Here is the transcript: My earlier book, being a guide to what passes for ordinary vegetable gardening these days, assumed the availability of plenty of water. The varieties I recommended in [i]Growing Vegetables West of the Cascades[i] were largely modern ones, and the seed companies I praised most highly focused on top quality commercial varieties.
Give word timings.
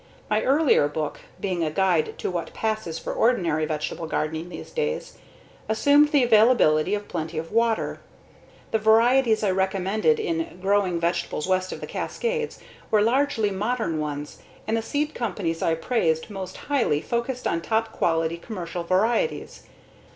My 0.31 0.41
earlier 0.41 0.87
book, 0.87 1.19
being 1.39 1.63
a 1.63 1.69
guide 1.69 2.17
to 2.17 2.31
what 2.31 2.55
passes 2.55 2.97
for 2.97 3.13
ordinary 3.13 3.67
vegetable 3.67 4.07
gardening 4.07 4.49
these 4.49 4.71
days, 4.71 5.19
assumed 5.69 6.09
the 6.09 6.23
availability 6.23 6.95
of 6.95 7.07
plenty 7.07 7.37
of 7.37 7.51
water. 7.51 7.99
The 8.71 8.79
varieties 8.79 9.43
I 9.43 9.51
recommended 9.51 10.19
in 10.19 10.41
[i]Growing 10.41 10.99
Vegetables 10.99 11.45
West 11.47 11.71
of 11.71 11.81
the 11.81 11.85
Cascades[i] 11.87 12.57
were 12.89 13.03
largely 13.03 13.51
modern 13.51 13.99
ones, 13.99 14.39
and 14.67 14.75
the 14.75 14.81
seed 14.81 15.13
companies 15.13 15.61
I 15.61 15.75
praised 15.75 16.31
most 16.31 16.57
highly 16.57 16.99
focused 17.01 17.45
on 17.45 17.61
top 17.61 17.91
quality 17.91 18.37
commercial 18.37 18.83
varieties. 18.83 19.65